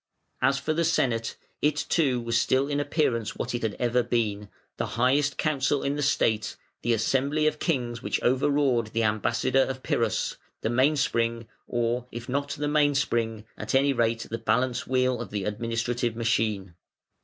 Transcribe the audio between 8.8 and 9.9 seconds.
the ambassador of